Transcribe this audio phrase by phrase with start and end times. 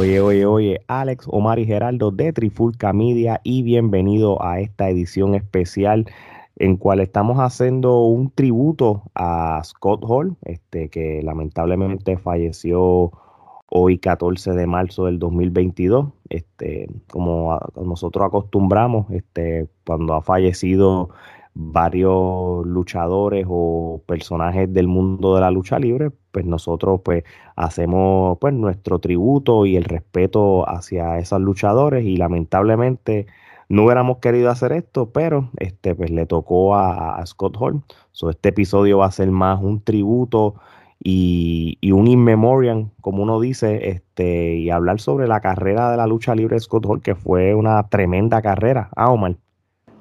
[0.00, 5.34] Oye, oye, oye, Alex, Omar y Geraldo de Trifulca Media y bienvenido a esta edición
[5.34, 6.06] especial
[6.56, 13.12] en cual estamos haciendo un tributo a Scott Hall, este, que lamentablemente falleció
[13.68, 16.06] hoy 14 de marzo del 2022.
[16.30, 21.10] Este, como nosotros acostumbramos, este, cuando ha fallecido
[21.54, 27.24] varios luchadores o personajes del mundo de la lucha libre, pues nosotros pues
[27.56, 33.26] hacemos pues nuestro tributo y el respeto hacia esos luchadores y lamentablemente
[33.68, 37.82] no hubiéramos querido hacer esto, pero este pues le tocó a, Scott Hall.
[38.12, 40.56] So, este episodio va a ser más un tributo
[41.02, 46.06] y, un in memoriam, como uno dice, este, y hablar sobre la carrera de la
[46.06, 48.90] lucha libre de Scott Hall, que fue una tremenda carrera.
[48.96, 49.36] Ah, Omar.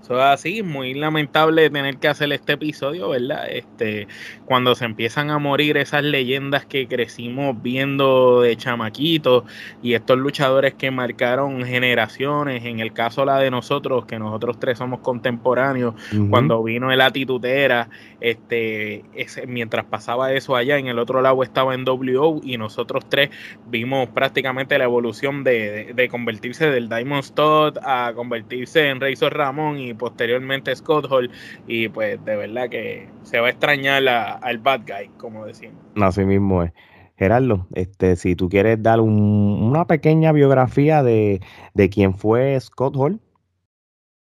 [0.02, 3.48] Eso es así, muy lamentable tener que hacer este episodio, ¿verdad?
[3.50, 4.08] Este,
[4.46, 9.44] cuando se empiezan a morir esas leyendas que crecimos viendo de chamaquitos
[9.84, 14.78] y estos luchadores que marcaron generaciones, en el caso la de nosotros, que nosotros tres
[14.78, 15.96] somos contemporáneos,
[16.30, 17.90] cuando vino el Atitutera,
[18.22, 23.04] este, ese, mientras pasaba eso allá, en el otro lado estaba en WO y nosotros
[23.10, 23.30] tres
[23.68, 29.78] vimos prácticamente la evolución de, de, convertirse del Diamond Stud a convertirse en Razor Ramón
[29.80, 31.32] y posteriormente Scott Hall.
[31.68, 35.78] Y pues de verdad que se va a extrañar al bad guy, como decimos.
[35.96, 36.72] Así mismo es.
[37.20, 41.42] Gerardo, este, si tú quieres dar una pequeña biografía de,
[41.74, 43.20] de quién fue Scott Hall.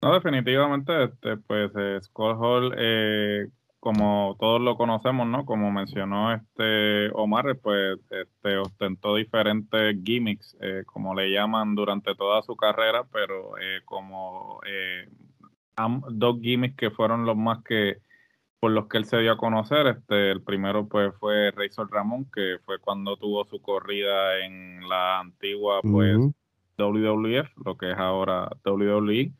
[0.02, 3.48] No, definitivamente, este, pues eh, Scott Hall, eh,
[3.80, 5.44] como todos lo conocemos, ¿no?
[5.44, 12.42] Como mencionó este Omar, pues este, ostentó diferentes gimmicks, eh, como le llaman durante toda
[12.42, 13.52] su carrera, pero
[13.84, 14.60] como
[16.10, 17.98] dos gimmicks que fueron los más que
[18.60, 19.86] por los que él se dio a conocer.
[19.86, 25.20] Este, el primero pues fue Razor Ramón, que fue cuando tuvo su corrida en la
[25.20, 26.18] antigua pues
[26.76, 29.32] WWF, lo que es ahora WWE.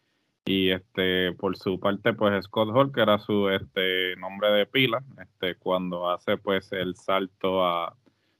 [0.46, 5.02] Y este, por su parte, pues Scott Hall, que era su este nombre de pila,
[5.20, 7.94] este, cuando hace pues el salto a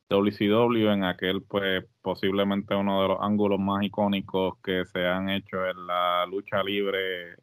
[0.09, 5.65] WCW en aquel pues posiblemente uno de los ángulos más icónicos que se han hecho
[5.65, 7.37] en la lucha libre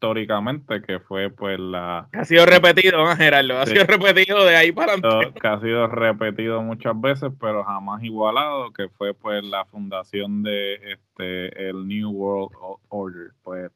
[0.00, 2.08] históricamente, que fue pues la...
[2.12, 3.58] Ha sido repetido, Gerardo?
[3.58, 5.38] Ha sido repetido de ahí para adelante.
[5.38, 10.76] Que ha sido repetido muchas veces, pero jamás igualado, que fue pues la fundación de
[10.92, 12.50] este el New World
[12.88, 13.32] Order.
[13.42, 13.70] Pues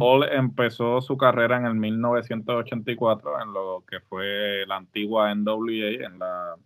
[0.00, 6.18] Paul empezó su carrera en el 1984 en lo que fue la antigua NWA, en,
[6.18, 6.56] la,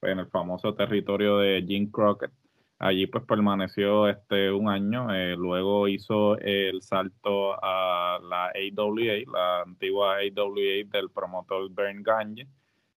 [0.00, 2.32] en el famoso territorio de Jim Crockett
[2.82, 9.62] Allí pues permaneció este un año, eh, luego hizo el salto a la AWA, la
[9.62, 12.48] antigua AWA del promotor Bern Gagne.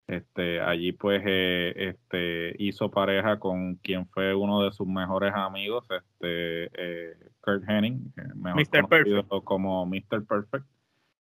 [0.07, 5.85] Este, allí pues eh, este, hizo pareja con quien fue uno de sus mejores amigos,
[5.91, 10.25] este, eh, Kurt Henning, mejor conocido como Mr.
[10.27, 10.65] Perfect.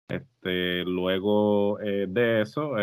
[0.08, 2.74] Este, luego de eso,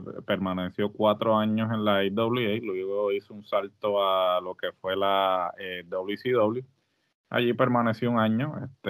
[0.00, 5.52] permaneció cuatro años en la IWA, luego hizo un salto a lo que fue la
[5.86, 6.58] WCW.
[6.58, 6.64] Eh,
[7.30, 8.54] Allí permaneció un año.
[8.64, 8.84] Este,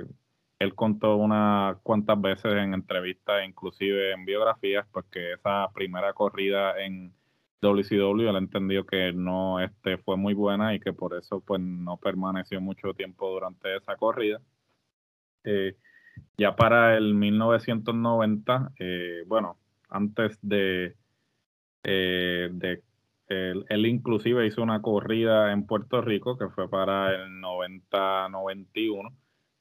[0.00, 0.04] eh,
[0.58, 6.80] él contó unas cuantas veces en entrevistas, inclusive en biografías, pues que esa primera corrida
[6.82, 7.12] en
[7.60, 11.96] WCW él entendió que no este, fue muy buena y que por eso pues no
[11.96, 14.40] permaneció mucho tiempo durante esa corrida.
[15.44, 15.76] Eh,
[16.36, 18.72] ya para el 1990,
[19.26, 19.56] bueno,
[19.88, 20.94] antes de,
[21.84, 22.82] eh, de
[23.28, 29.12] él, inclusive hizo una corrida en Puerto Rico que fue para el 90-91,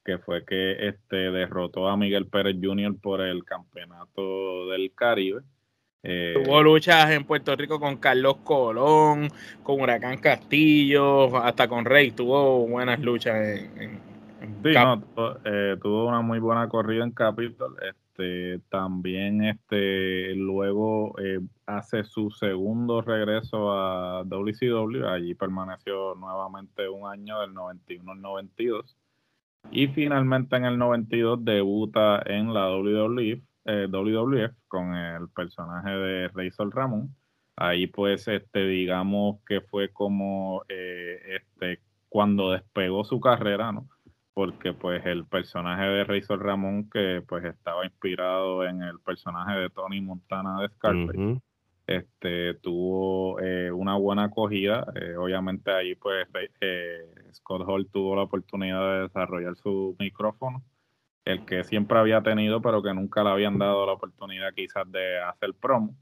[0.05, 2.95] que fue que este, derrotó a Miguel Pérez Jr.
[3.01, 5.41] por el campeonato del Caribe.
[6.03, 9.29] Eh, Tuvo luchas en Puerto Rico con Carlos Colón,
[9.63, 12.11] con Huracán Castillo, hasta con Rey.
[12.11, 13.99] Tuvo buenas luchas en,
[14.63, 15.03] sí, no,
[15.43, 17.75] eh, tuvo una muy buena corrida en Capitol.
[17.81, 18.06] Este,
[18.69, 27.41] también este, luego eh, hace su segundo regreso a WCW, allí permaneció nuevamente un año
[27.41, 28.97] del 91 al 92
[29.71, 36.27] y finalmente en el 92 debuta en la WWF, eh, WWF con el personaje de
[36.29, 37.15] Razor Ramón.
[37.55, 43.87] Ahí pues este digamos que fue como eh, este cuando despegó su carrera, ¿no?
[44.37, 49.71] Porque pues el personaje de Razor Ramón que pues estaba inspirado en el personaje de
[49.71, 51.41] Tony Montana de Scarface
[51.87, 54.85] este tuvo eh, una buena acogida.
[54.93, 56.27] Eh, obviamente ahí pues
[56.61, 56.99] eh,
[57.33, 60.63] Scott Hall tuvo la oportunidad de desarrollar su micrófono
[61.25, 65.19] el que siempre había tenido pero que nunca le habían dado la oportunidad quizás de
[65.19, 65.95] hacer promo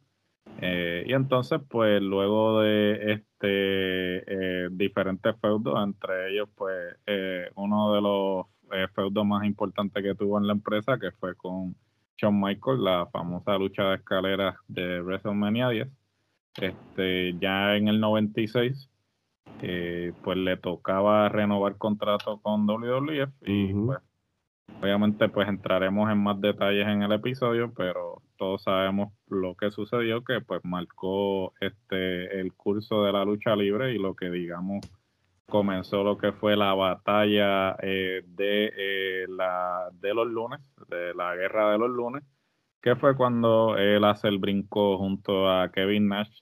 [0.61, 7.93] Eh, y entonces, pues luego de este eh, diferentes feudos, entre ellos, pues eh, uno
[7.93, 8.45] de los
[8.93, 11.75] feudos más importantes que tuvo en la empresa, que fue con
[12.17, 15.87] Shawn Michaels, la famosa lucha de escaleras de WrestleMania 10.
[16.61, 18.89] Este, ya en el 96,
[20.23, 23.99] pues le tocaba renovar contrato con WWF y pues
[24.81, 30.23] obviamente pues entraremos en más detalles en el episodio, pero todos sabemos lo que sucedió
[30.23, 34.85] que pues marcó este el curso de la lucha libre y lo que digamos
[35.47, 40.59] comenzó lo que fue la batalla eh, de eh, la de los lunes
[40.89, 42.23] de la guerra de los lunes
[42.81, 46.41] que fue cuando él hace el brinco junto a Kevin Nash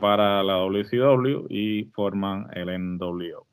[0.00, 3.46] para la WCW y forman el NWO.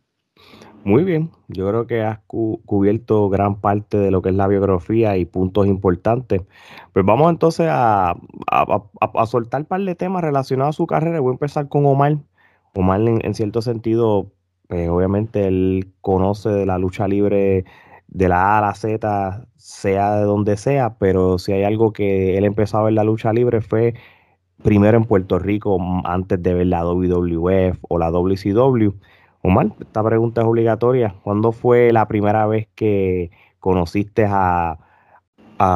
[0.84, 5.16] Muy bien, yo creo que has cubierto gran parte de lo que es la biografía
[5.16, 6.42] y puntos importantes.
[6.92, 8.16] Pues vamos entonces a,
[9.28, 11.20] soltar un par de temas relacionados a su carrera.
[11.20, 12.18] Voy a empezar con Omar.
[12.74, 14.32] Omar, en, cierto sentido,
[14.68, 17.66] pues obviamente él conoce de la lucha libre
[18.08, 22.38] de la A a la Z, sea de donde sea, pero si hay algo que
[22.38, 23.94] él empezó a ver la lucha libre fue
[24.64, 28.94] primero en Puerto Rico, antes de ver la WWF o la WCW.
[29.44, 31.16] Omar, esta pregunta es obligatoria.
[31.24, 34.78] ¿Cuándo fue la primera vez que conociste a,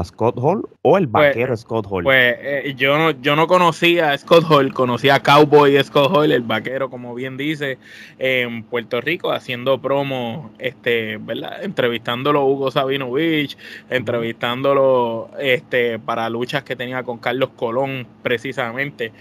[0.03, 2.03] Scott Hall o el pues, vaquero Scott Hall?
[2.05, 6.31] Pues eh, yo, no, yo no conocía a Scott Hall, conocía a Cowboy Scott Hall,
[6.31, 7.77] el vaquero, como bien dice,
[8.17, 11.63] en Puerto Rico, haciendo promo, este, ¿verdad?
[11.63, 13.59] Entrevistándolo a Hugo Sabinovich,
[13.91, 19.11] entrevistándolo este, para luchas que tenía con Carlos Colón, precisamente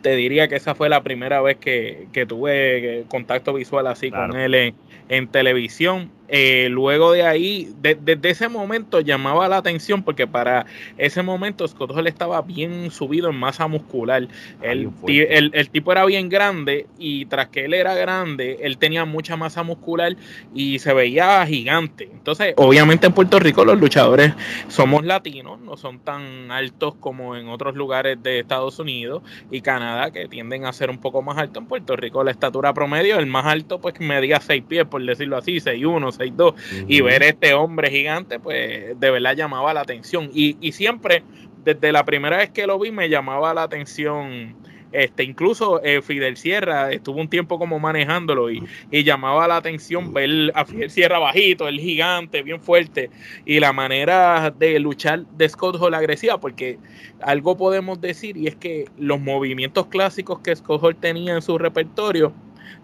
[0.00, 4.36] te diría que esa fue la primera vez que, que tuve contacto visual así con
[4.36, 4.74] él en,
[5.08, 6.10] en televisión.
[6.28, 10.66] Eh, luego de ahí, desde ese momento llamaba la atención porque para
[10.98, 14.28] ese momento Scott Hall estaba bien subido en masa muscular.
[14.60, 19.36] El, el, tipo era bien grande y tras que él era grande, él tenía mucha
[19.36, 20.16] masa muscular
[20.54, 22.10] y se veía gigante.
[22.12, 24.34] Entonces, obviamente en Puerto Rico los luchadores
[24.68, 30.10] somos latinos, no son tan altos como en otros lugares de Estados Unidos y Canadá
[30.10, 31.62] que tienden a ser un poco más altos.
[31.62, 35.36] En Puerto Rico la estatura promedio, el más alto pues medía 6 pies, por decirlo
[35.36, 36.54] así, 6'1, 6'2,
[36.88, 40.30] y ver este hombre gigante, pues de verdad llamaba la atención.
[40.32, 41.22] Y, y siempre,
[41.64, 44.56] desde la primera vez que lo vi, me llamaba la atención.
[44.90, 50.14] Este, incluso eh, Fidel Sierra estuvo un tiempo como manejándolo y, y, llamaba la atención
[50.14, 53.10] ver a Fidel Sierra bajito, el gigante, bien fuerte,
[53.44, 56.78] y la manera de luchar de Scott Hall agresiva, porque
[57.20, 61.58] algo podemos decir y es que los movimientos clásicos que Scott Hall tenía en su
[61.58, 62.32] repertorio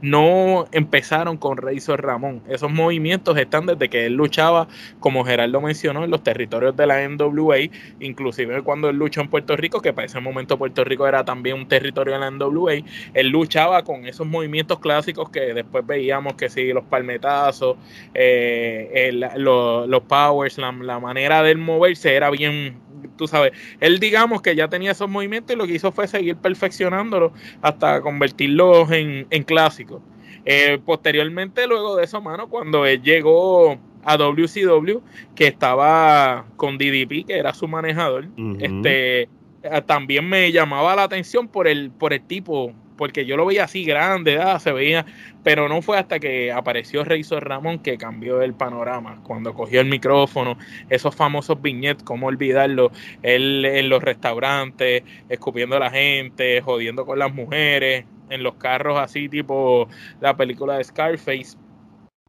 [0.01, 2.43] no empezaron con Razor Ramón.
[2.49, 4.69] Esos movimientos están desde que él luchaba,
[5.01, 7.57] como Gerardo mencionó, en los territorios de la NWA,
[8.01, 11.57] inclusive cuando él luchó en Puerto Rico, que para ese momento Puerto Rico era también
[11.57, 12.75] un territorio de la NWA,
[13.15, 17.77] él luchaba con esos movimientos clásicos que después veíamos que sí, los palmetazos,
[18.15, 22.77] eh, los, powers, la, la manera de él moverse era bien
[23.17, 26.37] tú sabes, él digamos que ya tenía esos movimientos y lo que hizo fue seguir
[26.37, 30.03] perfeccionándolos hasta convertirlos en, en clásicos.
[30.45, 35.01] Eh, posteriormente, luego de eso, mano, cuando él llegó a WCW,
[35.35, 38.28] que estaba con DDP, que era su manejador,
[38.61, 43.47] este eh, también me llamaba la atención por el, por el tipo porque yo lo
[43.47, 45.05] veía así grande, ah, se veía,
[45.43, 49.89] pero no fue hasta que apareció Razor Ramón que cambió el panorama, cuando cogió el
[49.89, 50.57] micrófono,
[50.89, 57.19] esos famosos viñetes, cómo olvidarlo, él en los restaurantes, escupiendo a la gente, jodiendo con
[57.19, 59.89] las mujeres, en los carros así tipo
[60.21, 61.57] la película de Scarface,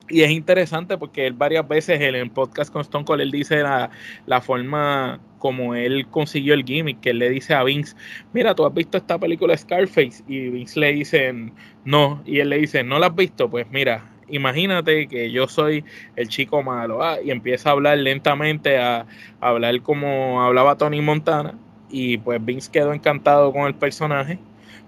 [0.08, 3.62] y es interesante porque él varias veces en el podcast con Stone Cold, él dice
[3.64, 3.90] la,
[4.28, 7.96] la, forma como él consiguió el gimmick, que él le dice a Vince,
[8.34, 11.52] mira, tú has visto esta película Scarface, y Vince le dice,
[11.84, 13.48] no, y él le dice, ¿no la has visto?
[13.48, 15.86] Pues mira, imagínate que yo soy
[16.16, 19.02] el chico malo, ah, y empieza a hablar lentamente, a,
[19.40, 21.54] a hablar como hablaba Tony Montana,
[21.92, 24.40] y pues Vince quedó encantado con el personaje.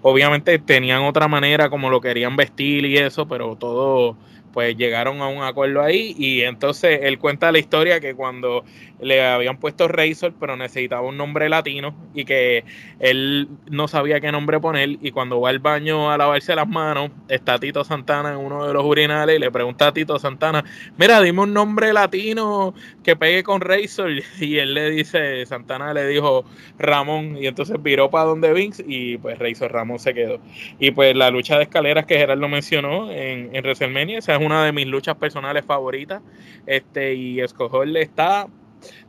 [0.02, 4.16] Obviamente tenían otra manera como lo querían vestir y eso, pero todo
[4.52, 8.64] pues llegaron a un acuerdo ahí y entonces él cuenta la historia que cuando
[9.00, 12.64] le habían puesto Razor pero necesitaba un nombre latino y que
[12.98, 17.10] él no sabía qué nombre poner y cuando va al baño a lavarse las manos
[17.28, 20.64] está Tito Santana en uno de los urinales y le pregunta a Tito Santana,
[20.96, 26.06] mira dime un nombre latino que pegue con Razor y él le dice, Santana le
[26.06, 26.44] dijo
[26.78, 30.40] Ramón y entonces viró para donde Vince y pues Razor Ramón se quedó.
[30.78, 34.64] Y pues la lucha de escaleras que Gerardo mencionó en, en WrestleMania esa es una
[34.64, 36.22] de mis luchas personales favoritas.
[36.66, 38.48] Este, y Escojol está,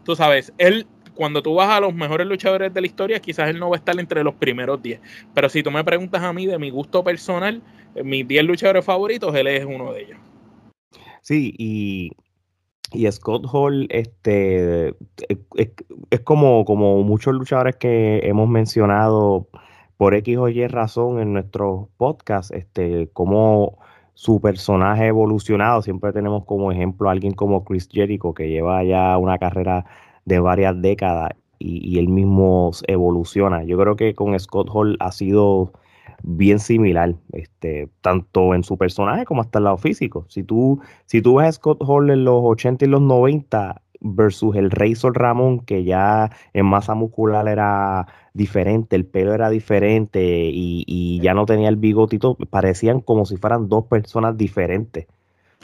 [0.03, 0.87] tú sabes, él
[1.19, 3.79] cuando tú vas a los mejores luchadores de la historia, quizás él no va a
[3.79, 5.01] estar entre los primeros 10.
[5.33, 7.61] Pero si tú me preguntas a mí de mi gusto personal,
[7.93, 10.17] eh, mis 10 luchadores favoritos, él es uno de ellos.
[11.21, 12.11] Sí, y,
[12.93, 14.95] y Scott Hall este,
[15.57, 19.49] es, como, como muchos luchadores que hemos mencionado
[19.97, 23.77] por X o Y razón en nuestros podcasts, este, como
[24.19, 25.81] su personaje evolucionado.
[25.81, 29.85] Siempre tenemos como ejemplo a alguien como Chris Jericho, que lleva ya una carrera
[30.25, 33.63] de varias décadas y, él mismo evoluciona.
[33.63, 35.71] Yo creo que con Scott Hall ha sido
[36.21, 40.25] bien similar, este, tanto en su personaje como hasta el lado físico.
[40.27, 44.55] Si tú, si tú ves a Scott Hall en los 80 y los 90 versus
[44.55, 51.19] el Razor Ramón, que ya en masa muscular era diferente, el pelo era diferente y,
[51.21, 55.07] ya no tenía el bigotito, parecían como si fueran dos personas diferentes.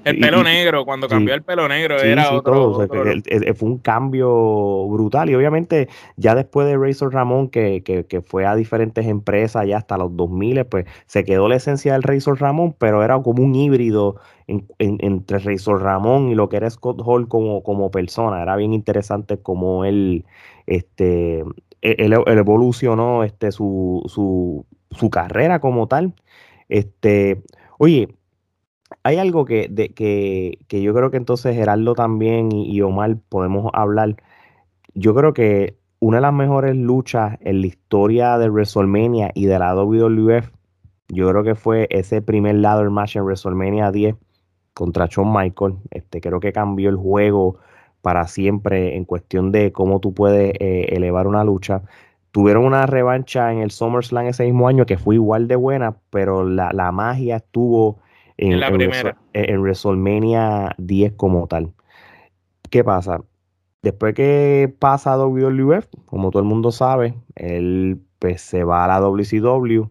[0.06, 2.88] El pelo negro, cuando cambió el pelo negro, era otro.
[2.88, 5.32] fue un cambio brutal.
[5.32, 9.98] Y obviamente, ya después de Razor Ramón, que, que, fue a diferentes empresas, ya hasta
[9.98, 14.18] los 2000, pues se quedó la esencia del Razor Ramón, pero era como un híbrido
[14.48, 18.44] entre Razor Ramón y lo que era Scott Hall como, como persona.
[18.44, 20.24] Era bien interesante cómo él,
[20.68, 21.44] este,
[21.82, 26.14] e, él, evolucionó este, su, su, su, carrera como tal.
[26.70, 27.42] Este,
[27.80, 28.10] oye,
[29.04, 33.72] hay algo que, de, que, que, yo creo que entonces Gerardo también y, Omar podemos
[33.74, 34.16] hablar.
[34.94, 39.60] Yo creo que una de las mejores luchas en la historia de WrestleMania y de
[39.60, 40.52] la WWF,
[41.10, 44.16] yo creo que fue ese primer ladder match en WrestleMania 10
[44.74, 45.76] contra Shawn Michael.
[45.92, 47.58] Este, creo que cambió el juego
[48.06, 51.82] para siempre en cuestión de cómo tú puedes eh, elevar una lucha.
[52.30, 56.48] Tuvieron una revancha en el SummerSlam ese mismo año que fue igual de buena, pero
[56.48, 57.98] la, magia estuvo
[58.38, 59.18] en, la primera.
[59.34, 61.74] en, WrestleMania 10 como tal.
[62.70, 63.22] ¿Qué pasa?
[63.82, 68.88] Después que pasa a WWF, como todo el mundo sabe, él pues, se va a
[68.88, 69.86] la WCW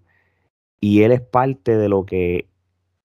[0.80, 2.48] y él es parte de lo que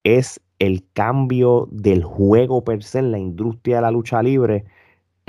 [0.03, 4.65] es el cambio del juego per se en la industria de la lucha libre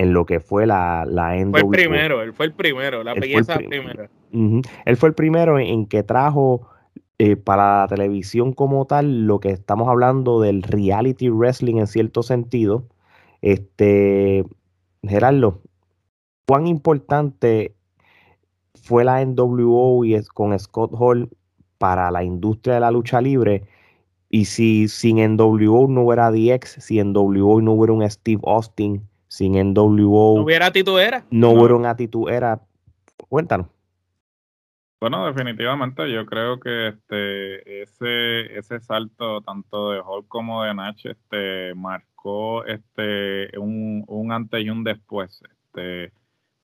[0.01, 3.59] en lo que fue la, la Fue el primero, él fue el primero, la belleza
[3.59, 4.09] primera.
[4.33, 6.67] Él fue el primero en, que trajo
[7.23, 12.23] eh, para la televisión como tal lo que estamos hablando del reality wrestling en cierto
[12.23, 12.85] sentido.
[13.43, 14.47] Este,
[15.03, 15.61] Gerardo,
[16.47, 17.75] ¿cuán importante
[18.75, 21.29] fue la NWO y es, con Scott Hall
[21.77, 23.65] para la industria de la lucha libre?
[24.31, 29.07] Y si sin NWO no hubiera DX, si en NWO no hubiera un Steve Austin,
[29.29, 30.39] sin NWO.
[30.39, 31.27] No hubiera tituera.
[31.31, 32.63] No, hubiera una tituera.
[33.29, 33.67] Cuéntanos.
[35.01, 40.99] Bueno, definitivamente yo creo que este ese ese salto tanto de Hulk como de Nach
[41.07, 45.43] este marcó este un, un antes y un después.
[45.51, 46.13] Este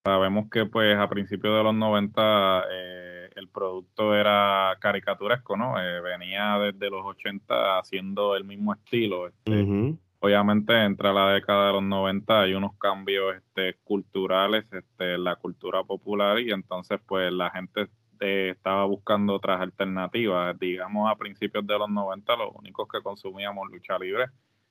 [0.05, 5.81] sabemos que pues a principios de los 90 eh, el producto era caricaturesco, ¿no?
[5.81, 9.29] Eh, venía desde los 80 haciendo el mismo estilo.
[9.29, 15.25] Este, obviamente entre la década de los 90 hay unos cambios este, culturales este, en
[15.25, 17.89] la cultura popular y entonces pues la gente
[18.21, 20.59] eh, estaba buscando otras alternativas.
[20.59, 24.27] Digamos a principios de los 90 los únicos que consumíamos lucha libre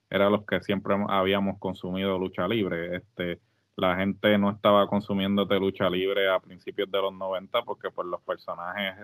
[0.10, 2.98] eran los que siempre habíamos consumido lucha libre.
[2.98, 3.42] Este,
[3.76, 8.08] la gente no estaba consumiendo de lucha libre a principios de los 90 porque pues
[8.08, 8.96] los personajes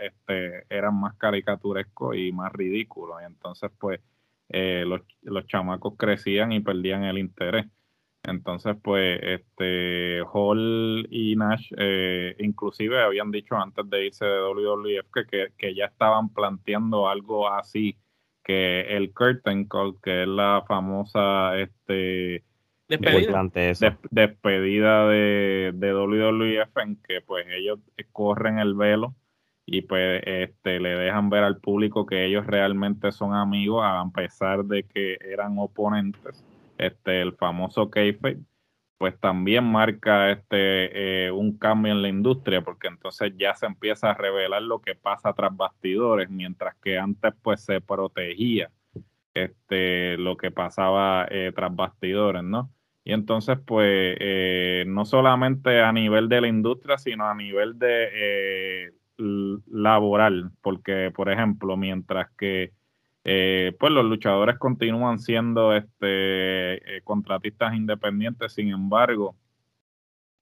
[0.00, 3.20] este, eran más caricaturescos y más ridículos.
[3.22, 4.00] Y entonces pues
[4.48, 7.66] eh, los, los, chamacos crecían y perdían el interés.
[8.22, 15.26] Entonces, pues, este, Hall y Nash, eh, inclusive habían dicho antes de irse de WWF
[15.28, 17.96] que, que, ya estaban planteando algo así,
[18.44, 22.44] que el curtain call, que es la famosa, este,
[22.88, 23.50] despedida,
[24.10, 27.78] despedida de, de WWF, en que pues ellos
[28.12, 29.14] corren el velo
[29.64, 34.64] y pues este, le dejan ver al público que ellos realmente son amigos a pesar
[34.64, 36.44] de que eran oponentes.
[36.80, 38.38] Este, el famoso kayfabe,
[38.96, 44.10] pues también marca este eh, un cambio en la industria porque entonces ya se empieza
[44.10, 48.70] a revelar lo que pasa tras bastidores mientras que antes pues se protegía
[49.34, 52.70] este lo que pasaba eh, tras bastidores no
[53.04, 58.92] y entonces pues eh, no solamente a nivel de la industria sino a nivel de
[59.66, 62.72] laboral, porque, por ejemplo, mientras que
[63.24, 69.36] eh, pues los luchadores continúan siendo este, eh, contratistas independientes, sin embargo,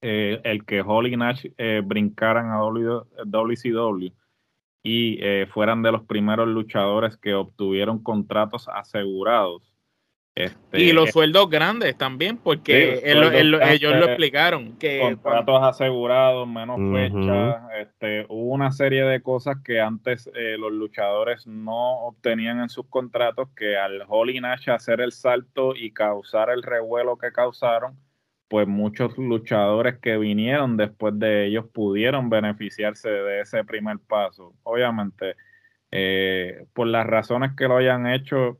[0.01, 1.45] eh, el que Holly Nash
[1.83, 4.13] brincaran a WCW
[4.81, 5.19] y
[5.51, 9.68] fueran de los primeros luchadores que obtuvieron contratos asegurados,
[10.35, 14.77] Este, y los sueldos grandes también, porque ellos lo explicaron.
[14.77, 17.61] que Contratos asegurados, menos fechas.
[17.77, 22.87] Este, hubo una serie de cosas que antes eh, los luchadores no obtenían en sus
[22.87, 27.97] contratos, que al Holly Nash hacer el salto y causar el revuelo que causaron,
[28.47, 34.53] pues muchos luchadores que vinieron después de ellos pudieron beneficiarse de ese primer paso.
[34.63, 35.35] Obviamente,
[35.91, 38.57] eh, por las razones que lo hayan hecho,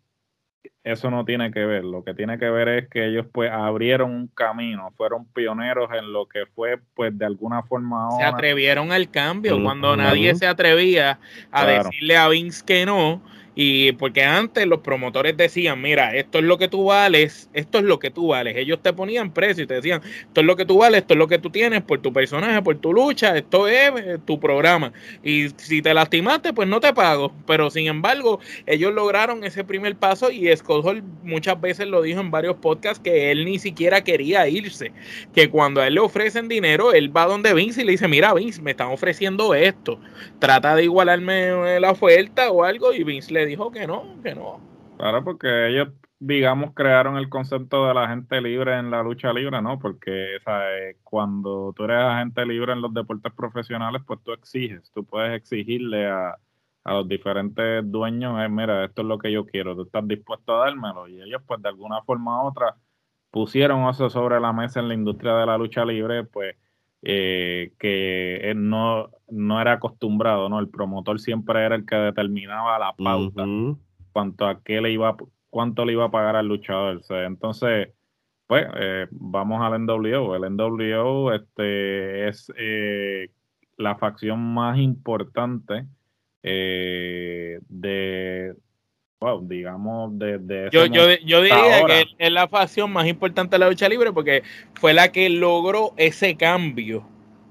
[0.84, 1.84] eso no tiene que ver.
[1.84, 6.12] Lo que tiene que ver es que ellos pues abrieron un camino, fueron pioneros en
[6.12, 8.10] lo que fue pues de alguna forma...
[8.18, 11.20] Se atrevieron al cambio cuando nadie se atrevía
[11.52, 13.22] a decirle a Vince que no
[13.62, 17.84] y porque antes los promotores decían, mira, esto es lo que tú vales, esto es
[17.84, 18.56] lo que tú vales.
[18.56, 21.18] Ellos te ponían precio y te decían, esto es lo que tú vales, esto es
[21.18, 24.94] lo que tú tienes por tu personaje, por tu lucha, esto es eh, tu programa.
[25.26, 27.34] Y si te lastimaste, pues no te pago.
[27.46, 32.22] Pero sin embargo, ellos lograron ese primer paso y Scott Hall muchas veces lo dijo
[32.22, 34.94] en varios podcasts que él ni siquiera quería irse.
[35.36, 38.34] Que cuando a él le ofrecen dinero, él va donde Vince y le dice, mira
[38.34, 40.00] Vince, me están ofreciendo esto.
[40.40, 44.60] Trata de igualarme la oferta o algo y Vince le dijo que no, que no.
[44.98, 45.90] Claro, porque ellos,
[46.20, 49.80] digamos, crearon el concepto de la gente libre en la lucha libre, ¿no?
[49.80, 50.98] Porque ¿sabes?
[51.04, 56.08] cuando tú eres agente libre en los deportes profesionales, pues tú exiges, tú puedes exigirle
[56.08, 56.38] a,
[56.84, 60.56] a los diferentes dueños, eh, mira, esto es lo que yo quiero, tú estás dispuesto
[60.56, 61.08] a dármelo.
[61.08, 62.76] Y ellos, pues, de alguna forma u otra,
[63.32, 66.56] pusieron eso sobre la mesa en la industria de la lucha libre, pues,
[67.02, 70.60] eh, que no, no era acostumbrado, ¿no?
[70.60, 73.46] El promotor siempre era el que determinaba la pauta
[74.12, 75.16] cuanto a qué le iba,
[75.50, 77.02] cuánto le iba a pagar al luchador.
[77.10, 77.90] Entonces,
[78.48, 80.36] pues, eh, vamos al NWO.
[80.36, 83.30] El NWO este, es eh,
[83.78, 85.86] la facción más importante
[86.42, 87.60] de,
[89.22, 90.70] wow, digamos, de...
[90.72, 94.44] yo, yo, yo, diría que es la facción más importante de la lucha libre porque
[94.76, 97.06] fue la que logró ese cambio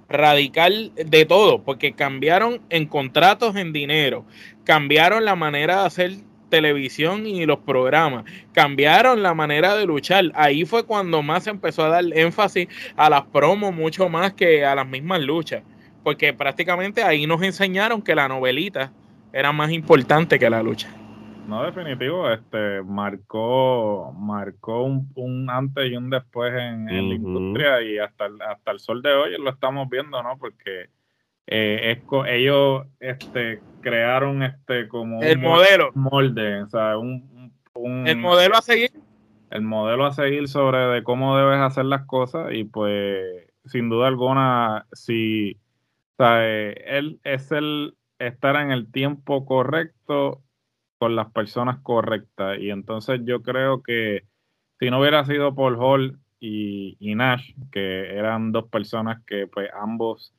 [0.08, 4.24] radical de todo, porque cambiaron en contratos, en dinero,
[4.64, 6.12] cambiaron la manera de hacer
[6.48, 10.32] televisión y los programas, cambiaron la manera de luchar.
[10.34, 14.64] Ahí fue cuando más se empezó a dar énfasis a las promos mucho más que
[14.64, 15.62] a las mismas luchas,
[16.02, 18.90] porque prácticamente ahí nos enseñaron que la novelita
[19.34, 20.88] era más importante que la lucha.
[21.48, 28.26] No, definitivo, este marcó, marcó un, antes y un después en, la industria y hasta
[28.26, 30.36] el, hasta el sol de hoy lo estamos viendo, ¿no?
[30.36, 30.90] Porque
[31.46, 37.50] eh, ellos este, crearon este como el modelo molde, o sea, un,
[38.06, 38.90] el modelo a seguir.
[39.48, 43.24] El modelo a seguir sobre de cómo debes hacer las cosas y pues
[43.64, 45.54] sin duda alguna, si
[46.12, 50.42] o sea, eh, él es el estar en el tiempo correcto
[50.98, 52.58] con las personas correctas.
[52.60, 54.24] Y entonces yo creo que
[54.78, 60.34] si no hubiera sido Paul Hall y, Nash, que eran dos personas que pues ambos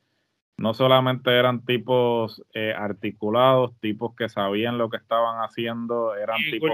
[0.56, 6.70] no solamente eran tipos eh, articulados, tipos que sabían lo que estaban haciendo, eran tipos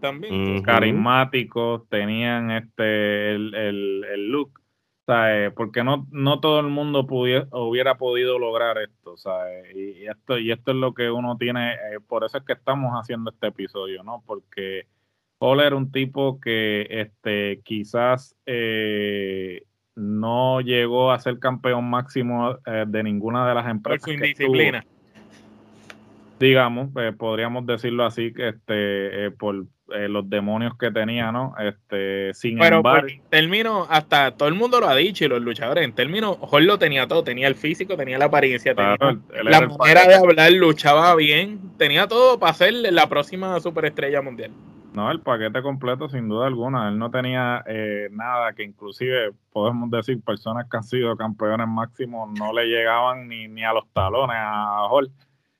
[0.00, 0.62] también.
[0.62, 4.60] carismáticos, tenían este el, el, el look
[5.08, 9.14] eh, porque no, no todo el mundo hubiera podido lograr esto,
[9.74, 12.92] Y, esto, y esto es lo que uno tiene, eh, por eso es que estamos
[12.92, 14.22] haciendo este episodio, ¿no?
[14.26, 14.86] Porque
[15.38, 19.62] Paul era un tipo que este, quizás eh,
[19.94, 24.00] no llegó a ser campeón máximo de ninguna de las empresas.
[24.00, 24.84] Por su indisciplina.
[26.38, 31.54] Digamos, podríamos decirlo así, este, por, eh, los demonios que tenía, ¿no?
[31.58, 33.08] Este, sin Pero embargo.
[33.08, 36.66] en términos, hasta todo el mundo lo ha dicho y los luchadores, en términos, Jorge
[36.66, 38.96] lo tenía todo, tenía el físico, tenía la apariencia, tenía
[39.42, 44.50] la manera de hablar, luchaba bien, tenía todo para ser la próxima superestrella mundial.
[44.92, 46.88] No, el paquete completo sin duda alguna.
[46.88, 52.30] Él no tenía eh, nada que inclusive podemos decir personas que han sido campeones máximos
[52.38, 55.12] no le llegaban ni, ni a los talones a Jorge.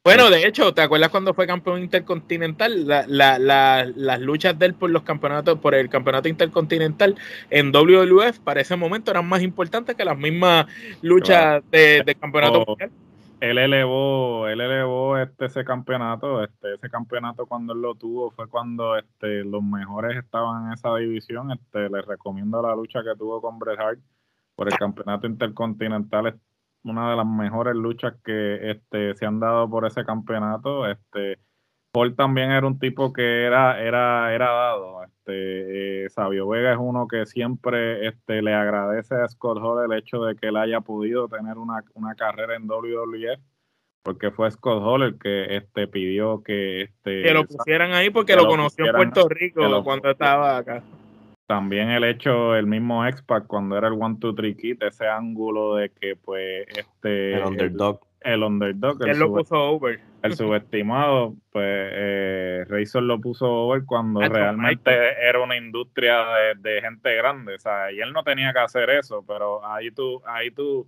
[0.08, 2.86] Bueno, de hecho, ¿te acuerdas cuando fue campeón intercontinental?
[2.86, 7.14] las luchas de él por los campeonatos, por el campeonato intercontinental
[7.50, 10.64] en WWF para ese momento eran más importantes que las mismas
[11.02, 12.90] luchas de, campeonato mundial.
[13.40, 18.48] Él elevó, él elevó este ese campeonato, este ese campeonato cuando él lo tuvo fue
[18.48, 21.52] cuando este los mejores estaban en esa división.
[21.52, 24.00] Este les recomiendo la lucha que tuvo con Bret Hart
[24.56, 26.40] por el campeonato intercontinental
[26.88, 30.86] una de las mejores luchas que este, se han dado por ese campeonato.
[30.86, 31.38] Este,
[31.92, 35.04] Paul también era un tipo que era, era, era dado.
[35.04, 39.98] Este, eh, Sabio Vega es uno que siempre este, le agradece a Scott Hall el
[39.98, 41.82] hecho de que él haya podido tener una,
[42.16, 43.40] carrera en WWF
[44.02, 48.36] porque fue Scott Hall el que este pidió que este que lo pusieran ahí porque
[48.36, 50.82] lo conoció en Puerto Rico cuando estaba acá
[51.48, 55.76] también el hecho, el mismo X-Pac cuando era el One, Two, Three Kit, ese ángulo
[55.76, 57.36] de que pues este...
[57.36, 58.00] El underdog.
[58.20, 59.02] El, underdog.
[59.06, 59.98] El, lo puso over.
[60.22, 64.90] El subestimado, pues eh, Razor lo puso over cuando realmente
[65.26, 66.18] era una industria
[66.60, 70.20] de, gente grande, o sea, y él no tenía que hacer eso, pero ahí tú,
[70.26, 70.86] ahí tú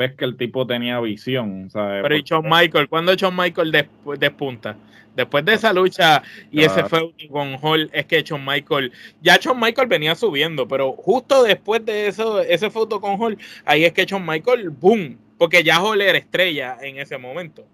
[0.00, 2.02] ves que el tipo tenía visión, ¿sabes?
[2.02, 3.70] Pero y Shawn Michael, ¿cuándo Shawn Michael
[4.18, 4.74] despunta?
[5.14, 9.60] Después de esa lucha y ese fue con Hall, es que Shawn Michael, ya Shawn
[9.60, 13.36] Michael venía subiendo, pero justo después de eso, ese foto con Hall,
[13.66, 17.66] ahí es que Shawn Michael, boom, porque ya Hall era estrella en ese momento.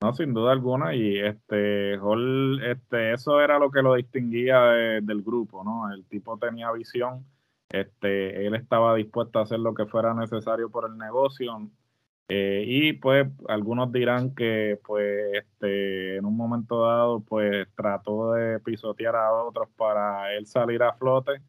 [0.00, 4.60] No, sin duda alguna, y este Hall, este, eso era lo que lo distinguía
[5.00, 5.94] del grupo, ¿no?
[5.94, 7.24] El tipo tenía visión
[7.74, 11.70] este, él estaba dispuesto a hacer lo que fuera necesario por el negocio.
[12.28, 18.60] Eh, y pues algunos dirán que pues este, en un momento dado pues trató de
[18.60, 21.42] pisotear a otros para él salir a flote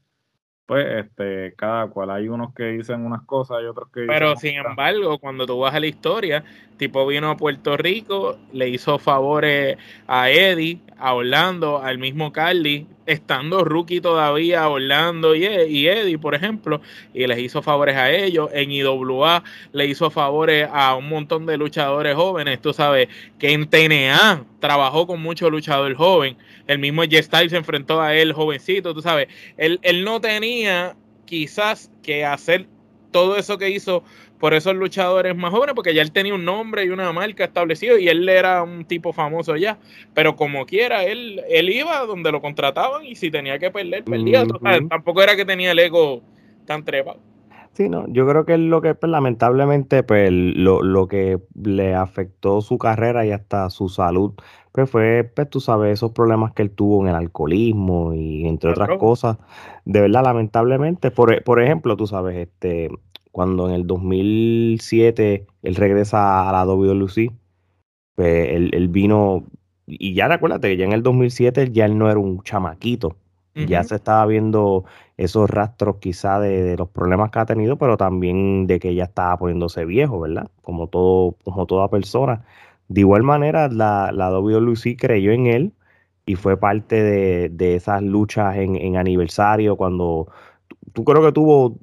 [0.66, 4.58] pues este cada cual hay unos que dicen unas cosas y otros que pero sin
[4.58, 6.44] embargo cuando tú vas a la historia
[6.76, 12.86] tipo vino a Puerto Rico le hizo favores a Eddie a Orlando al mismo Carly
[13.06, 16.82] estando rookie todavía Orlando y, Eddie por ejemplo
[17.14, 21.58] y les hizo favores a ellos en IWA le hizo favores a un montón de
[21.58, 26.38] luchadores jóvenes tú sabes que en TNA trabajó con mucho luchador joven
[26.68, 29.28] el mismo Jeff Styles se enfrentó a él jovencito, tú sabes.
[29.58, 32.68] Él, él no tenía quizás que hacer
[33.12, 34.04] todo eso que hizo
[34.40, 37.98] por esos luchadores más jóvenes, porque ya él tenía un nombre y una marca establecido
[37.98, 39.78] y él era un tipo famoso ya.
[40.14, 44.46] Pero como quiera, él, él iba donde lo contrataban y si tenía que perder, perdía.
[44.90, 46.22] tampoco era que tenía el ego
[46.66, 47.20] tan trepado.
[47.74, 52.62] Sí, no, yo creo que lo que pues, lamentablemente pues, lo, lo que le afectó
[52.62, 54.34] su carrera y hasta su salud
[54.76, 58.72] pues fue, pues tú sabes, esos problemas que él tuvo en el alcoholismo y entre
[58.72, 59.38] otras cosas.
[59.86, 62.90] De verdad, lamentablemente, por, por ejemplo, tú sabes, este,
[63.36, 67.34] cuando en el 2007 él regresa a la WLC,
[68.16, 69.44] pues él, vino,
[69.86, 73.18] y ya recuérdate que ya en el 2007 ya él no era un chamaquito,
[73.54, 74.86] ya se estaba viendo
[75.18, 79.04] esos rastros quizá de, de, los problemas que ha tenido, pero también de que ya
[79.04, 80.50] estaba poniéndose viejo, ¿verdad?
[80.62, 82.46] Como todo, como toda persona.
[82.88, 85.74] De igual manera, la, la WLC creyó en él
[86.26, 90.30] y fue parte de, esas luchas en, aniversario cuando
[90.96, 91.78] tú creo que tuvo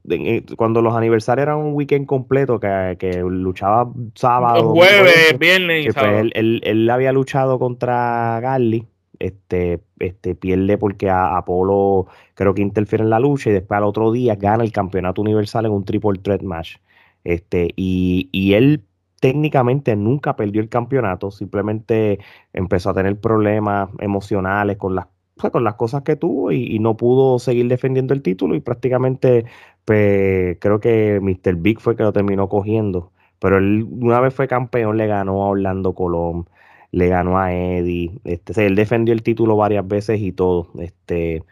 [0.57, 6.18] cuando los aniversarios eran un weekend completo que, luchaba sábado jueves viernes y sábado.
[6.18, 8.87] Él, él, había luchado contra Garly
[9.18, 13.85] este, este pierde porque a Apolo creo que interfiere en la lucha y después al
[13.85, 16.77] otro día gana el campeonato universal en un triple threat match
[17.22, 18.83] este y, y él
[19.20, 22.18] técnicamente nunca perdió el campeonato, simplemente
[22.53, 25.07] empezó a tener problemas emocionales con las,
[25.50, 29.44] con las cosas que tuvo y, no pudo seguir defendiendo el título y prácticamente
[29.85, 31.57] pues, creo que Mr.
[31.57, 33.12] Big fue que lo terminó cogiendo.
[33.38, 36.48] Pero él una vez fue campeón, le ganó a Orlando Colón,
[36.92, 40.68] le ganó a Eddie, este, él defendió el título varias veces y todo.
[40.78, 41.42] Este,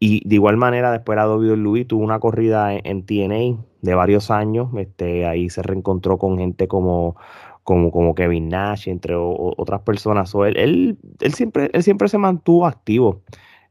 [0.00, 4.68] y de igual manera, después la WWE tuvo una corrida en, TNA de varios años.
[4.76, 7.16] Este, ahí se reencontró con gente como,
[7.68, 10.34] como, como Kevin Nash, entre otras personas.
[10.34, 13.20] él, él, él, siempre, él siempre se mantuvo activo.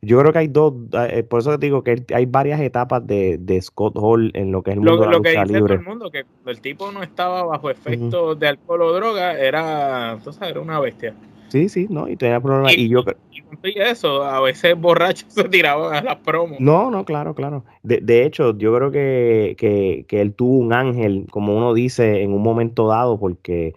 [0.04, 3.60] Yo creo que hay dos, eh, por eso te digo que hay varias etapas de,
[3.60, 5.82] Scott Hall en lo que es el mundo de la lucha que dice Todo el
[5.82, 10.80] mundo que el tipo no estaba bajo efecto de alcohol o droga, era, era una
[10.80, 11.16] bestia.
[11.48, 12.78] Sí, sí, no, y tenía problemas.
[12.78, 13.04] Y, yo
[13.64, 16.60] y eso, a veces borrachos se tiraban a las promos.
[16.60, 17.64] No, no, claro, claro.
[17.82, 22.22] De, de hecho, yo creo que, que, que, él tuvo un ángel, como uno dice,
[22.22, 23.74] en un momento dado, porque,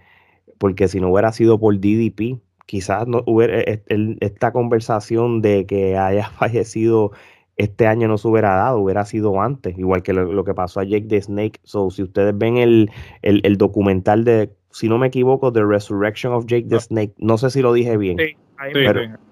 [0.60, 5.64] porque si no hubiera sido por DDP, quizás no hubiera e, e, esta conversación de
[5.64, 7.12] que haya fallecido
[7.56, 10.84] este año no se hubiera dado, hubiera sido antes, igual que lo, que pasó a
[10.84, 11.60] Jake the Snake.
[11.64, 12.90] So, si ustedes ven el,
[13.22, 16.80] el, el documental de si no me equivoco, The Resurrection of Jake the ah.
[16.80, 17.14] Snake.
[17.18, 18.18] No sé si lo dije bien.
[18.18, 18.72] Sí, ahí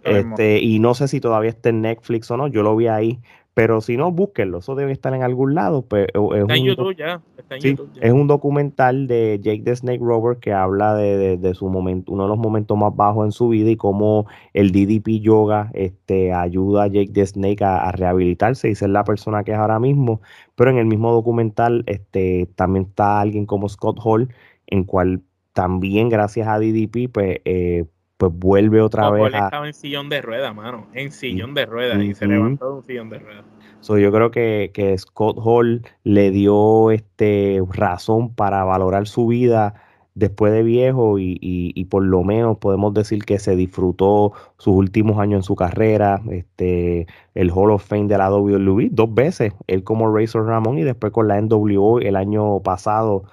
[0.04, 2.48] este, y no sé si todavía está en Netflix o no.
[2.48, 3.20] Yo lo vi ahí.
[3.58, 4.58] Pero si no, búsquenlo.
[4.58, 5.82] Eso debe estar en algún lado.
[5.82, 7.20] Pues, está en YouTube ya.
[7.36, 11.68] Está en YouTube Es un documental de Jake the Snake Rover que habla de, su
[11.68, 15.72] momento, uno de los momentos más bajos en su vida y cómo el DDP Yoga
[15.74, 19.80] este, ayuda a Jake the Snake a, rehabilitarse y ser la persona que es ahora
[19.80, 20.20] mismo.
[20.54, 24.32] Pero en el mismo documental este, también está alguien como Scott Hall,
[24.68, 27.86] en cual también gracias a DDP, pues, eh,
[28.18, 29.32] pues vuelve otra vez.
[29.32, 29.46] a...
[29.46, 32.84] estaba en sillón de ruedas, mano, en sillón de ruedas, y se levantó de un
[32.84, 33.44] sillón de ruedas.
[33.86, 39.74] yo creo que, Scott Hall le dio este razón para valorar su vida
[40.16, 45.20] después de viejo y, y, por lo menos podemos decir que se disfrutó sus últimos
[45.20, 49.84] años en su carrera, este, el Hall of Fame de la WWE dos veces, él
[49.84, 53.26] como Razor Ramón y después con la NWO el año pasado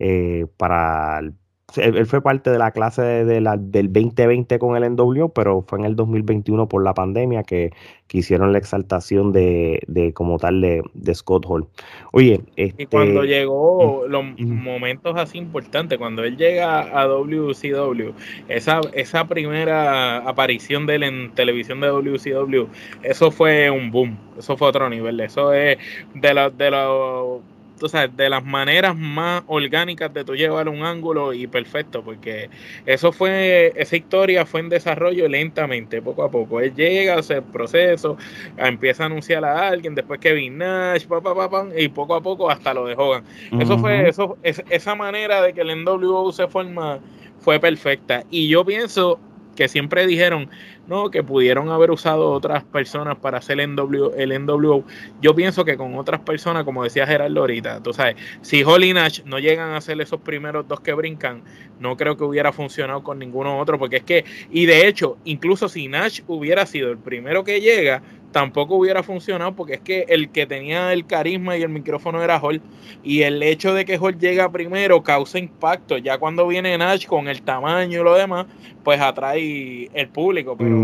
[0.00, 1.32] eh, para el
[1.76, 5.78] él, fue parte de la clase de, la, del 2020 con el NWO, pero fue
[5.78, 7.72] en el 2021 por la pandemia que,
[8.14, 11.66] hicieron la exaltación de, de como tal de, Scott Hall.
[12.12, 18.12] Oye, este, y cuando llegó los momentos así importantes, cuando él llega a WCW,
[18.48, 22.66] esa, esa primera aparición de él en televisión de WCW,
[23.02, 25.78] eso fue un boom, eso fue otro nivel, eso es
[26.14, 27.40] de los de los
[27.90, 32.48] de las maneras más orgánicas de tú llevar un ángulo y perfecto, porque
[32.86, 36.60] eso fue, esa historia fue en desarrollo lentamente, poco a poco.
[36.60, 38.16] Él llega, hace el proceso,
[38.56, 42.72] empieza a anunciar a alguien, después Kevin Nash, pa, pa, y poco a poco hasta
[42.72, 43.24] lo de Hogan.
[43.58, 47.00] Eso fue, eso, esa manera de que el NWO se forma
[47.40, 48.24] fue perfecta.
[48.30, 49.18] Y yo pienso
[49.56, 50.48] que siempre dijeron,
[50.86, 54.84] no, que pudieron haber usado otras personas para hacer el NWO, el NWO.
[55.20, 59.20] Yo pienso que con otras personas, como decía Gerardo ahorita, tú sabes, si Holly Nash
[59.24, 61.42] no llegan a hacer esos primeros dos que brincan,
[61.80, 65.68] no creo que hubiera funcionado con ninguno otro, porque es que, y de hecho, incluso
[65.68, 70.30] si Nash hubiera sido el primero que llega, tampoco hubiera funcionado porque es que el
[70.30, 72.60] que tenía el carisma y el micrófono era Hall
[73.04, 75.98] y el hecho de que Hall llega primero causa impacto.
[75.98, 78.46] Ya cuando viene Nash con el tamaño y lo demás
[78.82, 80.76] pues atrae el público pero,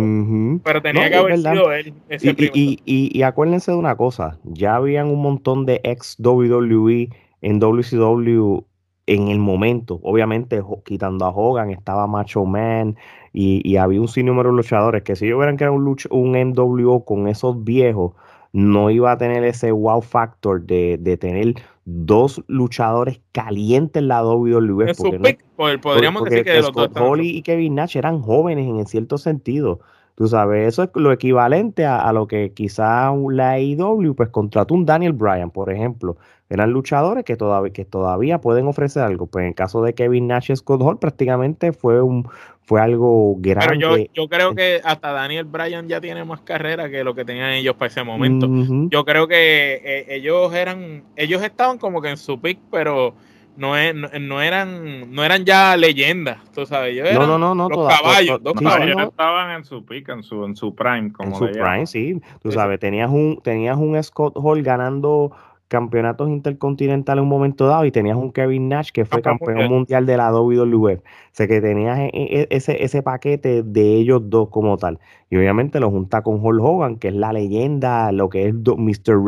[0.62, 4.76] pero tenía que haber sido él ese y, y, y, acuérdense de una cosa ya
[4.76, 7.08] habían un montón de ex WWE
[7.40, 8.62] en WCW
[9.08, 12.96] en el momento, obviamente quitando a Hogan, estaba Macho Man
[13.32, 17.28] y, había un sinnúmero de luchadores que si yo hubieran creado un, un NWO con
[17.28, 18.12] esos viejos,
[18.52, 24.94] no iba a tener ese wow factor de, tener dos luchadores calientes en la WWE.
[24.94, 25.38] Porque
[25.80, 29.80] podríamos decir que los dos Holly y Kevin Nash eran jóvenes en cierto sentido.
[30.14, 34.84] Tú sabes, eso es lo equivalente a, lo que quizá la AEW pues contrató un
[34.84, 36.16] Daniel Bryan, por ejemplo.
[36.50, 39.26] Eran luchadores que todavía, que todavía pueden ofrecer algo.
[39.26, 42.26] Pues en el caso de Kevin Nash y Scott Hall prácticamente fue un
[42.68, 43.78] fue algo grande.
[43.78, 47.24] Pero yo, yo creo que hasta Daniel Bryan ya tiene más carrera que lo que
[47.24, 48.46] tenían ellos para ese momento.
[48.90, 53.14] Yo creo que eh, ellos eran, ellos estaban como que en su pick, pero
[53.56, 56.94] no, no, eran no eran ya leyendas, tú sabes.
[57.14, 59.00] no, no, no, no, los caballos, dos caballos.
[59.00, 61.10] estaban en su pick, en su, en su prime.
[61.10, 62.20] Como en su prime, sí.
[62.42, 65.32] Tú sabes, tenías un, tenías un Scott Hall ganando
[65.68, 70.06] campeonatos intercontinentales en un momento dado y tenías un Kevin Nash que fue campeón mundial.
[70.06, 70.94] de la WWE.
[70.94, 71.02] O
[71.32, 74.98] sea que tenías e, e, ese, ese paquete de ellos dos como tal.
[75.30, 79.18] Y obviamente lo junta con Hulk Hogan, que es la leyenda, lo que es Mr.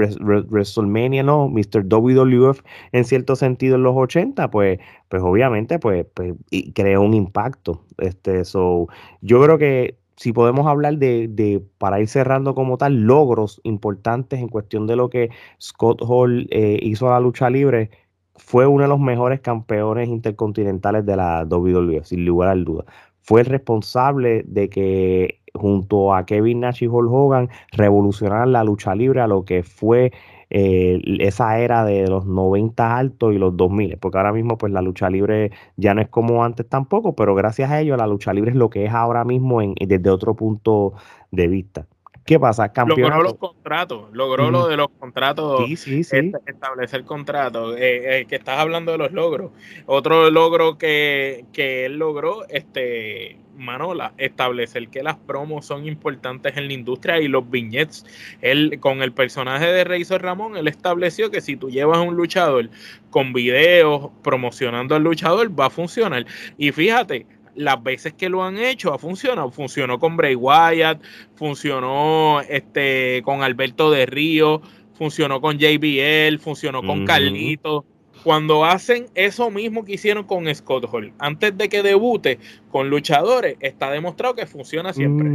[0.48, 1.48] WrestleMania, ¿no?
[1.48, 1.85] Mr.
[1.87, 6.35] WWF en cierto sentido en los 80, pues, pues obviamente pues, pues
[6.74, 7.85] creó un impacto.
[7.98, 8.88] Este, so,
[9.20, 14.48] yo creo que si podemos hablar de, para ir cerrando como tal, logros importantes en
[14.48, 17.88] cuestión de lo que Scott Hall eh, hizo a la lucha libre,
[18.37, 22.85] fue uno de los mejores campeones intercontinentales de la WWE, sin lugar a duda.
[23.22, 28.94] Fue el responsable de que junto a Kevin Nash y Hulk Hogan revolucionaran la lucha
[28.94, 30.12] libre a lo que fue
[30.50, 34.82] eh, esa era de los 90 altos y los 2000, porque ahora mismo pues la
[34.82, 38.50] lucha libre ya no es como antes tampoco, pero gracias a ello la lucha libre
[38.50, 40.94] es lo que es ahora mismo en, desde otro punto
[41.30, 41.86] de vista.
[42.31, 42.69] ¿Qué pasa?
[42.69, 43.09] Campeonato.
[43.09, 46.31] Logró los contratos, logró lo de los contratos, sí, sí, sí.
[46.47, 47.75] establecer contratos.
[47.77, 49.51] Eh, eh, que estás hablando de los logros.
[49.87, 56.69] Otro logro que, que él logró, este, Manola, establecer que las promos son importantes en
[56.69, 58.07] la industria y los viñetes.
[58.43, 62.14] Él, con el personaje de Razor Ramón, él estableció que si tú llevas a un
[62.14, 62.71] luchador
[63.11, 66.27] con videos promocionando al luchador, va a funcionar.
[66.57, 69.50] Y fíjate, las veces que lo han hecho ha funcionado.
[69.50, 71.02] Funcionó con Bray Wyatt,
[71.34, 74.62] funcionó este, con Alberto de Río,
[74.94, 77.84] funcionó con JBL, funcionó con Carlito
[78.22, 82.38] cuando hacen eso mismo que hicieron con Scott Hall, antes de que debute
[82.70, 85.28] con luchadores, está demostrado que funciona siempre.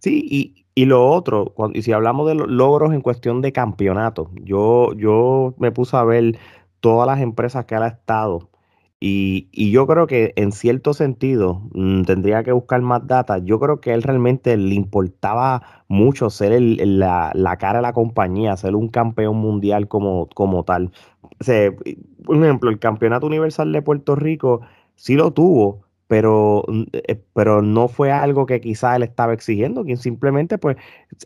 [0.00, 3.52] Sí, y, y, lo otro, cuando, y si hablamos de los logros en cuestión de
[3.52, 6.38] campeonato, yo, yo me puse a ver
[6.80, 8.50] todas las empresas que él ha estado.
[9.06, 13.36] Y, yo creo que en cierto sentido mm, tendría que buscar más data.
[13.38, 17.92] Yo creo que él realmente le importaba mucho ser el, la, la, cara de la
[17.92, 20.90] compañía, ser un campeón mundial como, como tal
[22.24, 24.60] por ejemplo, el Campeonato Universal de Puerto Rico
[24.94, 29.96] sí lo tuvo, pero, eh, pero no fue algo que quizá él estaba exigiendo, quien
[29.96, 30.76] simplemente, pues,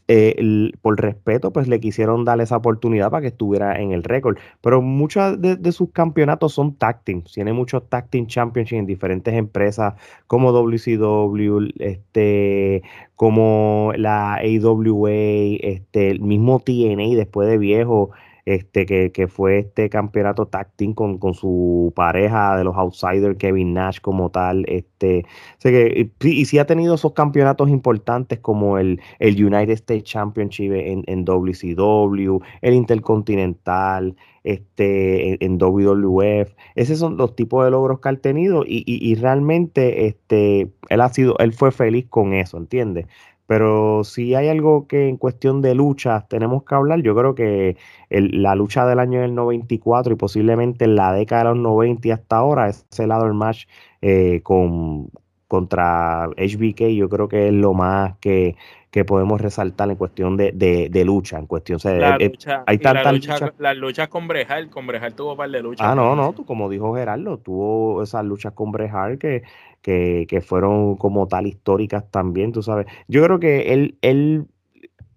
[0.07, 4.39] eh, por respeto, pues le quisieron dar esa oportunidad para que estuviera en el récord.
[4.61, 9.95] Pero muchos de, sus campeonatos son tag tiene muchos tag team championships en diferentes empresas
[10.27, 12.83] como WCW, este,
[13.17, 18.11] como la AWA, este, el mismo TNA después de viejo
[18.49, 23.75] este, que, fue este campeonato tag team con, con, su pareja de los outsiders, Kevin
[23.75, 24.65] Nash como tal.
[24.69, 25.27] Este,
[25.61, 31.05] que, y, sí ha tenido esos campeonatos importantes como el, el United States Championship en,
[31.07, 36.55] en WCW, el Intercontinental, este, en, WWF.
[36.75, 41.01] Esos son los tipos de logros que ha tenido y, y, y realmente este, él
[41.03, 43.07] ha sido, él fue feliz con eso, ¿entiendes?
[43.49, 47.79] Pero si hay algo que en cuestión de lucha tenemos que hablar, yo creo que
[48.11, 52.11] la lucha del año del 94 y posiblemente en la década de los 90 y
[52.11, 53.65] hasta ahora, ese ladder match
[54.03, 55.11] eh, con,
[55.49, 58.57] contra HBK, yo creo que es lo más que,
[59.05, 63.53] podemos resaltar en cuestión de, de, lucha, en cuestión de, la lucha, hay tantas luchas.
[63.59, 65.87] Las luchas con Brejal, con Brejal tuvo un par de luchas.
[65.87, 69.43] Ah, no, no, tú, como dijo Gerardo, tuvo esas luchas con Brejal que
[69.83, 72.87] que, fueron como tal históricas también, tú sabes.
[73.07, 74.47] Yo creo que él, él,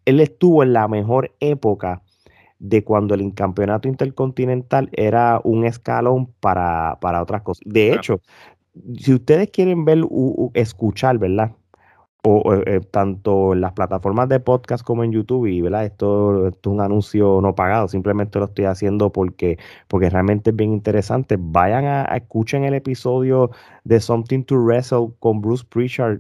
[0.06, 2.02] él estuvo en la mejor época
[2.60, 7.64] de cuando el campeonato intercontinental era un escalón para, para otras cosas.
[7.66, 8.22] De hecho,
[8.98, 11.52] si ustedes quieren ver, o escuchar, ¿verdad?
[12.24, 15.86] O, eh, tanto en las plataformas de podcast como en YouTube y ¿verdad?
[15.86, 19.58] Esto, es un anuncio no pagado, simplemente lo estoy haciendo porque,
[19.88, 21.38] porque realmente es bien interesante.
[21.40, 23.50] Vayan a, escuchen el episodio
[23.86, 26.20] de Something to Wrestle con Bruce Pritchard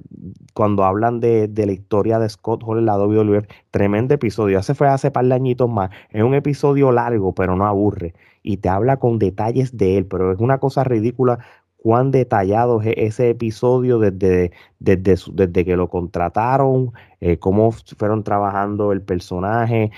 [0.53, 3.45] cuando hablan de, de la historia de Scott Hall en la WWF.
[3.69, 4.59] Tremendo episodio.
[4.59, 5.91] Ese fue hace par de añitos más.
[6.09, 8.15] Es un episodio largo, pero no aburre.
[8.43, 11.39] Y te habla con detalles de él, pero es una cosa ridícula
[11.81, 16.91] cuán detallado es ese episodio desde, desde, desde que lo contrataron,
[17.21, 19.91] eh, cómo fueron trabajando el personaje,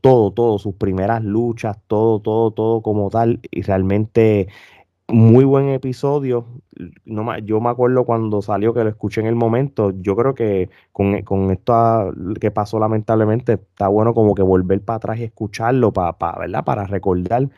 [0.00, 4.48] todo, todo, sus primeras luchas, todo, todo, todo como tal, y realmente
[5.08, 6.44] muy buen episodio.
[7.04, 9.92] No, yo me acuerdo cuando salió que lo escuché en el momento.
[10.00, 14.96] Yo creo que con, con esto que pasó lamentablemente, está bueno como que volver para
[14.98, 16.64] atrás y escucharlo para, ¿verdad?
[16.64, 17.48] para recordar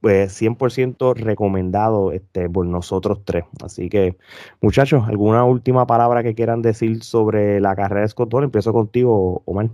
[0.00, 3.44] pues 100% recomendado este, por nosotros tres.
[3.62, 4.16] Así que,
[4.60, 8.32] muchachos, ¿alguna última palabra que quieran decir sobre la carrera de Scott?
[8.34, 9.70] Empiezo contigo, Omar.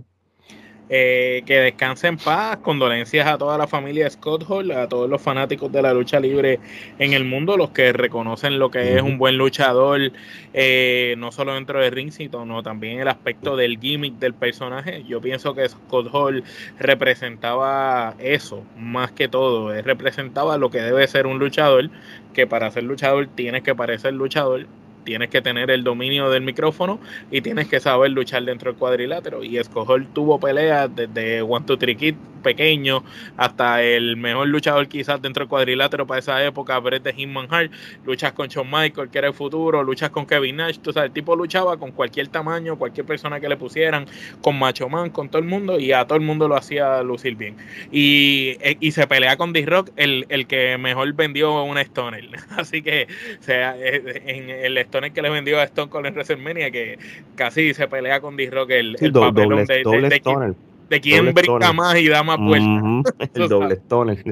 [0.87, 2.57] Eh, que descanse en paz.
[2.57, 6.19] Condolencias a toda la familia de Scott Hall, a todos los fanáticos de la lucha
[6.19, 6.59] libre
[6.99, 10.11] en el mundo, los que reconocen lo que es un buen luchador,
[10.53, 15.03] eh, no solo dentro de ring, sino también el aspecto del gimmick del personaje.
[15.07, 16.43] Yo pienso que Scott Hall
[16.79, 19.73] representaba eso, más que todo.
[19.81, 21.89] representaba lo que debe ser un luchador,
[22.33, 24.67] que para ser luchador tienes que parecer luchador
[25.05, 26.99] tienes que tener el dominio del micrófono
[27.31, 29.43] y tienes que saber luchar dentro del cuadrilátero.
[29.43, 33.03] Y Escojol tuvo peleas desde One Two Three Kid pequeño
[33.37, 37.71] hasta el mejor luchador quizás dentro del cuadrilátero para esa época, Brett de Hinman Hart,
[38.05, 41.13] luchas con Shawn Michael, que era el futuro, luchas con Kevin Nash, tú sabes, el
[41.13, 44.05] tipo luchaba con cualquier tamaño, cualquier persona que le pusieran,
[44.41, 47.35] con Macho Man, con todo el mundo, y a todo el mundo lo hacía lucir
[47.35, 47.55] bien.
[47.91, 52.29] Y, eh, y se pelea con D-Rock, el, el, que mejor vendió una Stoner.
[52.57, 53.07] Así que,
[53.39, 56.99] o sea, eh, en el Stoner que le vendió a Stone Cold en WrestleMania, que
[57.35, 60.55] casi se pelea con D-Rock el, el papelón de, de, de
[61.01, 63.13] quién brinca más y da más vueltas.
[63.33, 64.23] el doble stoner.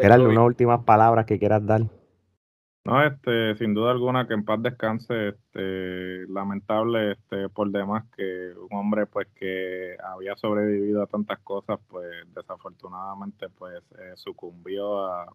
[0.00, 1.82] Gerardo, unas últimas palabras que quieras dar.
[2.84, 8.52] No, este, sin duda alguna que en paz descanse, este, lamentable, este, por demás que
[8.58, 15.26] un hombre, pues, que había sobrevivido a tantas cosas, pues, desafortunadamente, pues, eh, sucumbió a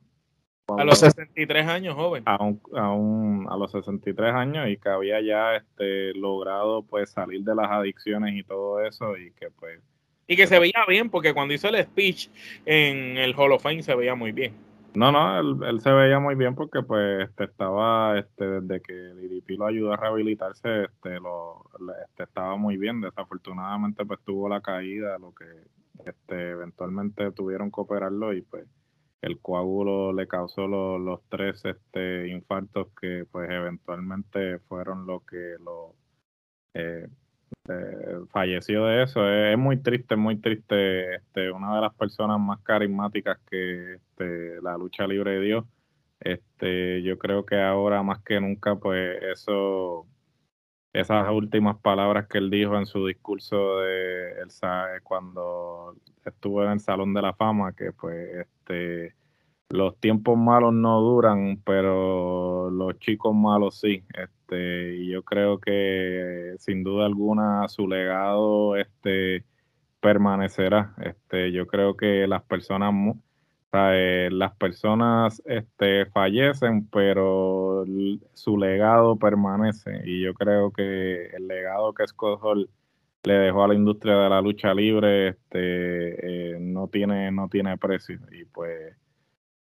[0.76, 2.24] a los 63 años, joven.
[2.26, 7.56] A, a, a los 63 años y que había ya este, logrado pues salir de
[7.56, 9.57] las adicciones y todo eso y que pues
[10.28, 12.30] y que se veía bien, porque cuando hizo el speech
[12.66, 14.54] en el Hall of Fame se veía muy bien.
[14.94, 19.52] No, no, él, se veía muy bien porque pues este, estaba, este, desde que DDP
[19.58, 21.70] lo ayudó a rehabilitarse, este, lo,
[22.04, 23.02] este, estaba muy bien.
[23.02, 25.46] Desafortunadamente pues tuvo la caída, lo que
[26.04, 28.66] este, eventualmente tuvieron que operarlo y pues
[29.22, 35.96] el coágulo le causó los tres este, infartos que pues eventualmente fueron lo que lo
[36.74, 37.08] eh,
[37.68, 39.28] este, falleció de eso.
[39.30, 41.16] Es, muy triste, muy triste.
[41.16, 45.68] Este, una de las personas más carismáticas que este, la lucha libre dio.
[46.20, 50.08] Este, yo creo que ahora más que nunca, pues eso,
[50.94, 55.96] esas últimas palabras que él dijo en su discurso de él sabe, cuando
[56.26, 59.16] estuvo en el Salón de la Fama, que pues este
[59.70, 64.04] los tiempos malos no duran, pero los chicos malos sí.
[64.56, 69.44] Y yo creo que sin duda alguna su legado este,
[70.00, 70.94] permanecerá.
[71.02, 72.94] Este, yo creo que las personas,
[73.72, 77.86] las personas este, fallecen, pero
[78.34, 82.70] su legado permanece, y yo creo que el legado que Scott Hall
[83.24, 87.78] le dejó a la industria de la lucha libre este, eh, no, tiene, no tiene
[87.78, 88.96] precio, y pues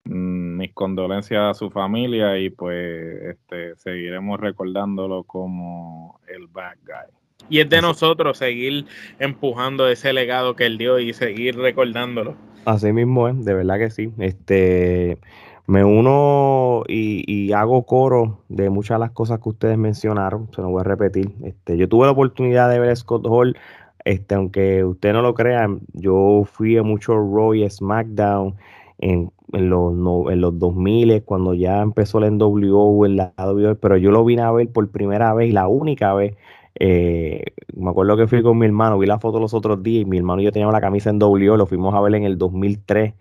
[0.05, 7.15] mis condolencias a su familia y pues este, seguiremos recordándolo como el bad guy.
[7.49, 8.87] Y es de nosotros seguir
[9.19, 12.35] empujando ese legado que él dio y seguir recordándolo.
[12.65, 14.13] Así mismo es, de verdad que sí.
[14.19, 15.19] Este,
[15.67, 20.71] me uno y, hago coro de muchas de las cosas que ustedes mencionaron, se lo
[20.71, 21.33] voy a repetir.
[21.45, 23.57] Este, yo tuve la oportunidad de ver Scott Hall,
[24.05, 28.57] este, aunque ustedes no lo crean, yo fui a mucho Raw y SmackDown
[29.03, 29.93] en, en los,
[30.31, 34.43] en los 2000, cuando ya empezó la NWO, en la WWE, pero yo lo vine
[34.43, 36.37] a ver por primera vez y la única vez.
[36.79, 37.45] Eh,
[37.77, 40.17] me acuerdo que fui con mi hermano, vi la foto los otros días y mi
[40.17, 43.13] hermano y yo teníamos la camisa en WO, lo fuimos a ver en el 2003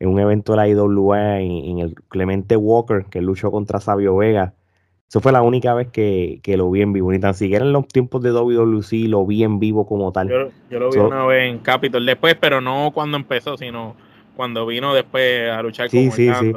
[0.00, 4.54] en un evento de la IWA en, el Clemente Walker que luchó contra Sabio Vega.
[5.08, 7.12] Eso fue la única vez que, lo vi en vivo.
[7.12, 10.28] Ni tan siquiera en los tiempos de WWC lo vi en vivo como tal.
[10.28, 13.94] Yo, lo vi una vez en Capitol después, pero no cuando empezó, sino
[14.36, 16.52] cuando vino después a luchar sí, sí, sí.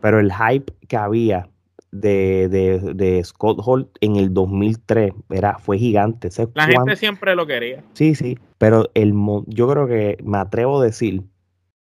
[0.00, 1.48] Pero el hype que había
[1.90, 2.48] de,
[2.94, 6.28] de, Scott Hall en el 2003 era, fue gigante.
[6.54, 7.82] La gente siempre lo quería.
[7.94, 9.12] Sí, sí, pero el,
[9.46, 11.22] yo creo que me atrevo a decir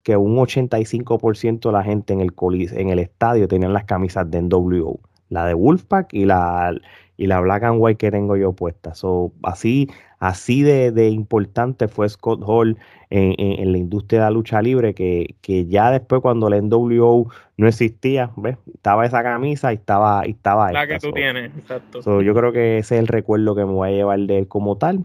[0.02, 2.32] que un 85% de la gente en el,
[2.72, 5.00] en el estadio tenían las camisas de NWO,
[5.32, 6.74] la de Wolfpack y la,
[7.16, 8.94] y la Black and White que tengo yo puesta.
[8.94, 12.76] So, así, así de, importante fue Scott Hall
[13.10, 18.30] en, la industria de la lucha libre, que, ya después cuando la NWO no existía,
[18.36, 18.56] ¿ves?
[18.74, 22.22] Estaba esa camisa y estaba, y estaba La que tú tienes, exacto.
[22.22, 24.76] yo creo que ese es el recuerdo que me voy a llevar de él como
[24.76, 25.04] tal.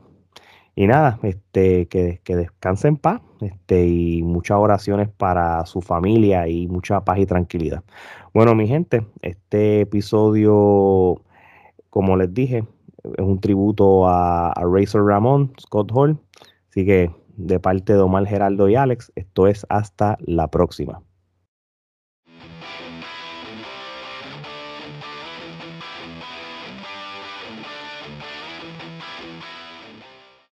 [0.78, 6.47] Y nada, este, que, que descanse en paz, este, y muchas oraciones para su familia
[6.47, 7.84] y mucha paz y tranquilidad.
[8.34, 11.21] Bueno, mi gente, este episodio
[11.97, 12.63] como les dije,
[13.03, 16.19] es un tributo a, Razor Ramón, Scott Hall.
[16.69, 21.01] Así que de parte de Omar Geraldo y Alex, esto es hasta la próxima.